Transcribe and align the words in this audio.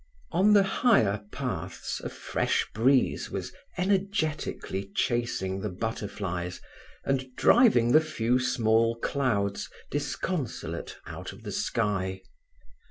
On 0.31 0.53
the 0.53 0.63
higher 0.63 1.25
paths 1.31 1.99
a 2.03 2.09
fresh 2.09 2.67
breeze 2.73 3.29
was 3.29 3.53
energetically 3.77 4.89
chasing 4.95 5.61
the 5.61 5.69
butterflies 5.69 6.59
and 7.05 7.29
driving 7.35 7.91
the 7.91 8.01
few 8.01 8.39
small 8.39 8.95
clouds 8.95 9.69
disconsolate 9.91 10.97
out 11.05 11.33
of 11.33 11.43
the 11.43 11.51
sky. 11.51 12.23